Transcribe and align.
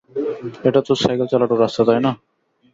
এটা 0.67 0.79
তো 0.87 0.93
সাইকেল 1.01 1.27
চালানোর 1.31 1.61
রাস্তা, 1.63 1.81
তাই 1.87 1.99
না? 2.05 2.11